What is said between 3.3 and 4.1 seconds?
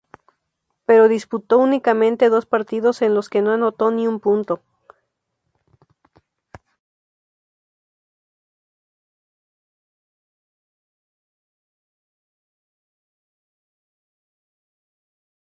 no anotó ni